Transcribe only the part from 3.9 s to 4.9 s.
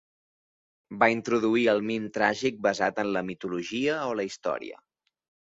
o la història.